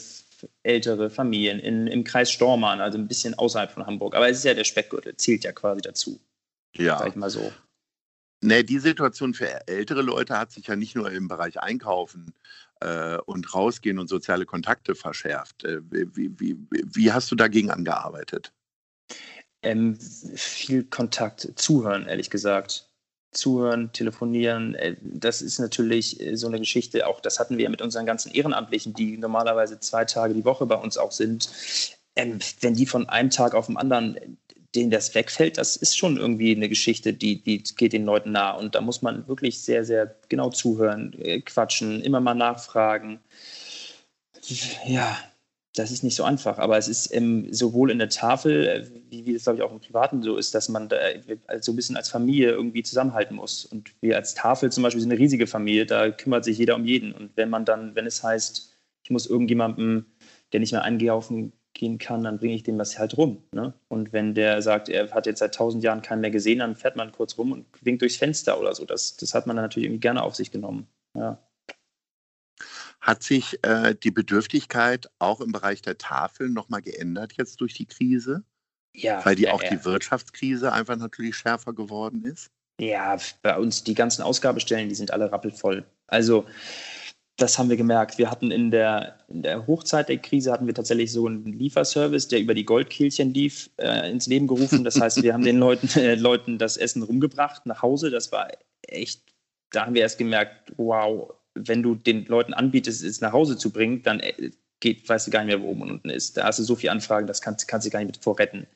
ältere 0.64 1.10
Familien 1.10 1.60
in, 1.60 1.88
im 1.88 2.04
Kreis 2.04 2.32
Stormann, 2.32 2.82
also 2.82 2.98
ein 2.98 3.08
bisschen 3.08 3.34
außerhalb 3.34 3.72
von 3.72 3.86
Hamburg. 3.86 4.16
Aber 4.16 4.30
es 4.30 4.38
ist 4.38 4.46
ja 4.46 4.54
der 4.54 4.64
Speckgürtel, 4.64 5.16
zählt 5.18 5.44
ja 5.44 5.52
quasi 5.52 5.82
dazu. 5.82 6.20
Ja. 6.76 7.00
Sag 7.00 7.10
ich 7.10 7.16
mal 7.16 7.30
so. 7.30 7.52
Nee, 8.42 8.64
die 8.64 8.80
Situation 8.80 9.34
für 9.34 9.68
ältere 9.68 10.02
Leute 10.02 10.38
hat 10.38 10.52
sich 10.52 10.68
ja 10.68 10.76
nicht 10.76 10.96
nur 10.96 11.12
im 11.12 11.28
Bereich 11.28 11.60
Einkaufen 11.60 12.34
äh, 12.80 13.18
und 13.26 13.54
Rausgehen 13.54 14.00
und 14.00 14.08
soziale 14.08 14.46
Kontakte 14.46 14.96
verschärft. 14.96 15.66
Äh, 15.66 15.82
wie, 15.92 16.40
wie, 16.40 16.58
wie, 16.70 17.12
hast 17.12 17.30
du 17.32 17.36
dagegen 17.36 17.70
angearbeitet? 17.70 18.54
Ähm, 19.62 19.98
viel 20.00 20.84
Kontakt, 20.86 21.52
zuhören, 21.56 22.08
ehrlich 22.08 22.30
gesagt. 22.30 22.86
Zuhören, 23.32 23.92
telefonieren, 23.94 24.74
äh, 24.76 24.96
das 25.02 25.42
ist 25.42 25.60
natürlich 25.60 26.20
äh, 26.20 26.36
so 26.36 26.48
eine 26.48 26.60
Geschichte, 26.60 27.06
auch 27.06 27.20
das 27.20 27.40
hatten 27.40 27.58
wir 27.58 27.66
ja 27.66 27.70
mit 27.70 27.82
unseren 27.82 28.06
ganzen 28.08 28.32
Ehrenamtlichen, 28.32 28.94
die 28.94 29.18
normalerweise 29.18 29.80
zwei 29.80 30.06
Tage 30.06 30.34
die 30.34 30.46
Woche 30.46 30.66
bei 30.66 30.76
uns 30.76 30.98
auch 30.98 31.12
sind. 31.12 31.50
Ähm, 32.16 32.40
wenn 32.62 32.74
die 32.74 32.88
von 32.88 33.08
einem 33.08 33.30
Tag 33.30 33.54
auf 33.54 33.68
den 33.68 33.78
anderen 33.78 34.38
denen 34.76 34.92
das 34.92 35.16
wegfällt, 35.16 35.58
das 35.58 35.76
ist 35.76 35.98
schon 35.98 36.18
irgendwie 36.18 36.56
eine 36.56 36.70
Geschichte, 36.70 37.14
die, 37.14 37.42
die 37.42 37.64
geht 37.64 37.94
den 37.94 38.06
Leuten 38.06 38.32
nah. 38.32 38.52
Und 38.52 38.76
da 38.76 38.82
muss 38.82 39.02
man 39.02 39.28
wirklich 39.28 39.62
sehr, 39.62 39.84
sehr 39.84 40.16
genau 40.30 40.50
zuhören, 40.50 41.14
äh, 41.20 41.42
quatschen, 41.42 42.02
immer 42.02 42.20
mal 42.20 42.36
nachfragen. 42.36 43.20
Ja, 44.86 45.18
das 45.80 45.92
ist 45.92 46.04
nicht 46.04 46.16
so 46.16 46.24
einfach, 46.24 46.58
aber 46.58 46.78
es 46.78 46.88
ist 46.88 47.14
ähm, 47.14 47.52
sowohl 47.54 47.90
in 47.90 48.00
der 48.00 48.10
Tafel, 48.10 48.68
äh, 48.68 48.86
wie, 49.10 49.26
wie 49.26 49.34
das 49.34 49.44
glaube 49.44 49.58
ich 49.58 49.64
auch 49.64 49.72
im 49.72 49.80
Privaten 49.80 50.22
so 50.22 50.38
ist, 50.38 50.54
dass 50.54 50.70
man 50.70 50.90
da 50.90 50.98
also 51.48 51.64
so 51.64 51.72
ein 51.72 51.76
bisschen 51.76 51.98
als 51.98 52.10
Familie 52.10 52.52
irgendwie 52.52 52.84
zusammenhalten 52.84 53.36
muss. 53.36 53.66
Und 53.66 53.92
wir 54.02 54.18
als 54.18 54.34
Tafel 54.36 54.72
zum 54.72 54.84
Beispiel 54.84 55.02
sind 55.02 55.12
eine 55.12 55.20
riesige 55.20 55.48
Familie, 55.48 55.86
da 55.86 56.12
kümmert 56.12 56.44
sich 56.44 56.58
jeder 56.58 56.76
um 56.76 56.86
jeden. 56.86 57.14
Und 57.14 57.32
wenn 57.36 57.50
man 57.50 57.66
dann, 57.66 57.96
wenn 57.96 58.06
es 58.06 58.22
heißt, 58.22 58.76
ich 59.04 59.10
muss 59.10 59.26
irgendjemandem, 59.26 60.06
der 60.52 60.60
nicht 60.60 60.74
mehr 60.74 60.84
eingehen 60.84 61.54
gehen 61.74 61.98
kann, 61.98 62.24
dann 62.24 62.40
bringe 62.40 62.56
ich 62.56 62.64
dem 62.64 62.78
das 62.78 63.00
halt 63.00 63.18
rum. 63.18 63.44
Ne? 63.54 63.74
Und 63.88 64.12
wenn 64.12 64.34
der 64.34 64.62
sagt, 64.62 64.90
er 64.90 65.12
hat 65.12 65.26
jetzt 65.28 65.40
seit 65.40 65.56
tausend 65.56 65.84
Jahren 65.84 66.02
keinen 66.02 66.22
mehr 66.22 66.32
gesehen, 66.32 66.60
dann 66.60 66.76
fährt 66.76 66.98
man 66.98 67.12
kurz 67.12 67.38
rum 67.38 67.54
und 67.54 67.66
winkt 67.82 68.02
durchs 68.02 68.18
Fenster 68.18 68.60
oder 68.60 68.76
so. 68.76 68.86
Das, 68.86 69.16
das 69.16 69.34
hat 69.34 69.48
man 69.48 69.56
dann 69.56 69.64
natürlich 69.64 69.86
irgendwie 69.86 70.02
gerne 70.02 70.24
auf 70.24 70.36
sich 70.36 70.52
genommen. 70.52 70.88
Ja. 71.16 71.40
Hat 73.02 73.24
sich 73.24 73.64
äh, 73.64 73.96
die 73.96 74.12
Bedürftigkeit 74.12 75.10
auch 75.20 75.42
im 75.42 75.52
Bereich 75.52 75.82
der 75.82 75.98
Tafel 75.98 76.50
nochmal 76.50 76.82
geändert 76.82 77.34
jetzt 77.38 77.62
durch 77.62 77.74
die 77.74 77.86
Krise? 77.86 78.44
Ja. 78.94 79.24
Weil 79.26 79.36
die 79.36 79.44
ja, 79.44 79.54
auch 79.54 79.64
ja. 79.64 79.70
die 79.70 79.86
Wirtschaftskrise 79.86 80.74
einfach 80.74 80.98
natürlich 80.98 81.38
schärfer 81.38 81.74
geworden 81.74 82.26
ist? 82.26 82.52
Ja, 82.80 83.18
bei 83.42 83.58
uns 83.58 83.84
die 83.84 83.94
ganzen 83.94 84.22
Ausgabestellen, 84.22 84.90
die 84.90 84.96
sind 84.96 85.12
alle 85.12 85.32
rappelvoll. 85.32 85.86
Also 86.08 86.46
das 87.40 87.58
haben 87.58 87.70
wir 87.70 87.78
gemerkt. 87.78 88.18
Wir 88.18 88.30
hatten 88.30 88.52
in 88.52 88.72
der, 88.72 89.18
in 89.30 89.44
der 89.44 89.66
Hochzeit 89.66 90.10
der 90.10 90.18
Krise 90.18 90.52
hatten 90.52 90.68
wir 90.68 90.74
tatsächlich 90.74 91.12
so 91.12 91.26
einen 91.28 91.46
Lieferservice, 91.46 92.28
der 92.28 92.40
über 92.40 92.54
die 92.54 92.66
Goldkehlchen 92.66 93.34
lief, 93.34 93.70
äh, 93.78 94.10
ins 94.10 94.28
Leben 94.28 94.48
gerufen. 94.48 94.84
Das 94.84 95.00
heißt, 95.00 95.24
wir 95.24 95.34
haben 95.34 95.44
den 95.44 95.58
Leuten, 95.58 95.88
äh, 96.00 96.16
Leuten 96.16 96.58
das 96.58 96.78
Essen 96.78 97.04
rumgebracht 97.04 97.66
nach 97.66 97.82
Hause. 97.82 98.10
Das 98.10 98.32
war 98.32 98.50
echt, 98.88 99.24
da 99.72 99.86
haben 99.86 99.96
wir 99.96 100.02
erst 100.02 100.18
gemerkt, 100.18 100.74
wow, 100.78 101.34
wenn 101.68 101.84
du 101.84 101.96
den 101.96 102.26
Leuten 102.26 102.54
anbietest, 102.54 103.04
es 103.04 103.22
nach 103.22 103.34
Hause 103.34 103.58
zu 103.58 103.72
bringen, 103.72 104.04
dann 104.04 104.20
äh, 104.20 104.52
geht, 104.80 105.08
weißt 105.08 105.28
du 105.28 105.32
gar 105.32 105.44
nicht 105.44 105.56
mehr, 105.56 105.62
wo 105.62 105.72
oben 105.72 105.82
und 105.84 105.92
unten 105.92 106.10
ist. 106.10 106.38
Da 106.38 106.46
hast 106.46 106.60
du 106.60 106.64
so 106.64 106.76
viele 106.76 106.92
Anfragen, 106.92 107.28
das 107.28 107.42
kannst, 107.42 107.68
kannst 107.68 107.86
du 107.86 107.92
gar 107.92 108.00
nicht 108.00 108.16
mit 108.16 108.24
vorretten. 108.24 108.68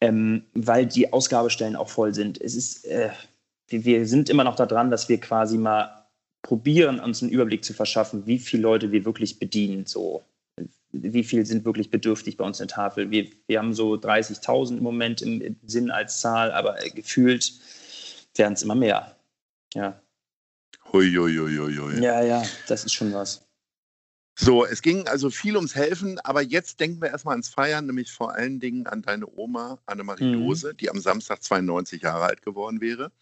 Ähm, 0.00 0.44
weil 0.54 0.86
die 0.86 1.12
Ausgabestellen 1.12 1.76
auch 1.76 1.88
voll 1.88 2.14
sind. 2.14 2.40
Es 2.40 2.54
ist, 2.54 2.84
äh, 2.84 3.10
wir 3.68 4.06
sind 4.06 4.28
immer 4.28 4.44
noch 4.44 4.56
daran, 4.56 4.90
dass 4.90 5.08
wir 5.08 5.18
quasi 5.18 5.58
mal 5.58 6.06
probieren, 6.42 7.00
uns 7.00 7.22
einen 7.22 7.32
Überblick 7.32 7.64
zu 7.64 7.72
verschaffen, 7.72 8.26
wie 8.26 8.38
viele 8.38 8.62
Leute 8.62 8.92
wir 8.92 9.04
wirklich 9.04 9.38
bedienen. 9.38 9.86
So, 9.86 10.22
wie 10.92 11.24
viel 11.24 11.44
sind 11.44 11.64
wirklich 11.64 11.90
bedürftig 11.90 12.36
bei 12.36 12.44
uns 12.44 12.60
in 12.60 12.68
der 12.68 12.74
Tafel. 12.74 13.10
Wir, 13.10 13.26
wir 13.46 13.58
haben 13.58 13.74
so 13.74 13.94
30.000 13.94 14.76
im 14.76 14.82
Moment 14.82 15.22
im, 15.22 15.40
im 15.40 15.56
Sinn 15.66 15.90
als 15.90 16.20
Zahl, 16.20 16.52
aber 16.52 16.84
äh, 16.84 16.90
gefühlt 16.90 17.52
werden 18.36 18.52
es 18.52 18.62
immer 18.62 18.74
mehr. 18.74 19.16
Ja. 19.74 20.00
Hui. 21.78 22.02
Ja, 22.02 22.22
ja, 22.22 22.42
das 22.68 22.84
ist 22.84 22.92
schon 22.94 23.12
was. 23.12 23.42
So, 24.38 24.66
es 24.66 24.82
ging 24.82 25.08
also 25.08 25.30
viel 25.30 25.56
ums 25.56 25.74
Helfen, 25.74 26.20
aber 26.20 26.42
jetzt 26.42 26.78
denken 26.78 27.00
wir 27.00 27.08
erstmal 27.08 27.32
ans 27.32 27.48
Feiern, 27.48 27.86
nämlich 27.86 28.12
vor 28.12 28.34
allen 28.34 28.60
Dingen 28.60 28.86
an 28.86 29.00
deine 29.00 29.26
Oma 29.34 29.78
Annemarie 29.86 30.24
Mhm. 30.24 30.44
Dose, 30.44 30.74
die 30.74 30.90
am 30.90 31.00
Samstag 31.00 31.42
92 31.42 32.02
Jahre 32.02 32.24
alt 32.24 32.42
geworden 32.42 32.82
wäre. 32.82 33.12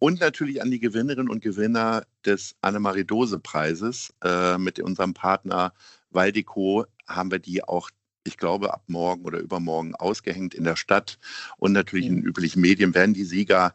Und 0.00 0.18
natürlich 0.18 0.60
an 0.60 0.72
die 0.72 0.80
Gewinnerinnen 0.80 1.30
und 1.30 1.42
Gewinner 1.42 2.04
des 2.26 2.56
Annemarie 2.60 3.04
Dose 3.04 3.38
Preises. 3.38 4.12
Äh, 4.24 4.58
mit 4.58 4.80
unserem 4.80 5.14
Partner 5.14 5.72
Waldeco 6.10 6.86
haben 7.06 7.30
wir 7.30 7.38
die 7.38 7.62
auch, 7.62 7.88
ich 8.24 8.36
glaube, 8.38 8.72
ab 8.72 8.82
morgen 8.86 9.24
oder 9.24 9.38
übermorgen 9.38 9.94
ausgehängt 9.94 10.54
in 10.54 10.64
der 10.64 10.76
Stadt. 10.76 11.18
Und 11.58 11.72
natürlich 11.72 12.06
in 12.06 12.16
den 12.16 12.24
üblichen 12.24 12.60
Medien 12.60 12.94
werden 12.94 13.14
die 13.14 13.24
Sieger 13.24 13.74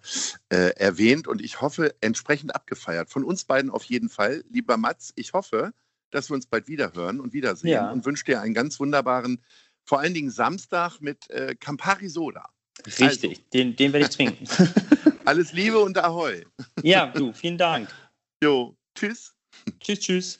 äh, 0.49 0.71
erwähnt 0.75 1.27
und 1.27 1.41
ich 1.41 1.61
hoffe, 1.61 1.95
entsprechend 2.01 2.55
abgefeiert. 2.55 3.09
Von 3.09 3.23
uns 3.23 3.45
beiden 3.45 3.69
auf 3.69 3.83
jeden 3.83 4.09
Fall. 4.09 4.43
Lieber 4.49 4.77
Mats, 4.77 5.13
ich 5.15 5.33
hoffe, 5.33 5.71
dass 6.11 6.29
wir 6.29 6.35
uns 6.35 6.47
bald 6.47 6.67
wieder 6.67 6.93
hören 6.93 7.19
und 7.19 7.33
wiedersehen 7.33 7.69
Ja. 7.71 7.91
und 7.91 8.05
wünsche 8.05 8.25
dir 8.25 8.41
einen 8.41 8.53
ganz 8.55 8.79
wunderbaren, 8.79 9.43
vor 9.85 9.99
allen 9.99 10.13
Dingen 10.13 10.31
Samstag 10.31 10.99
mit 10.99 11.29
äh, 11.29 11.55
Campari 11.55 12.09
Soda. 12.09 12.49
Richtig, 12.99 13.49
den, 13.51 13.75
den 13.75 13.93
werde 13.93 14.05
ich 14.05 14.15
trinken. 14.15 14.45
Alles 15.25 15.51
Liebe 15.53 15.79
und 15.79 15.97
Ahoi. 15.97 16.43
ja, 16.81 17.07
du, 17.07 17.33
vielen 17.33 17.57
Dank. 17.57 17.89
Jo, 18.43 18.75
tschüss. 18.95 19.35
Tschüss, 19.79 19.99
tschüss. 19.99 20.39